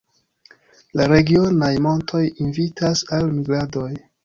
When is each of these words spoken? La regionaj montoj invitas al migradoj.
La 0.99 1.05
regionaj 1.11 1.69
montoj 1.87 2.23
invitas 2.47 3.07
al 3.21 3.31
migradoj. 3.39 3.89